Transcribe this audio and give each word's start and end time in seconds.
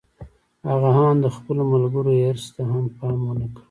هغه 0.69 0.89
آن 1.09 1.15
د 1.23 1.27
خپلو 1.35 1.61
ملګرو 1.73 2.11
حرص 2.23 2.45
ته 2.55 2.61
هم 2.71 2.85
پام 2.97 3.19
و 3.25 3.33
نه 3.39 3.47
کړ. 3.53 3.59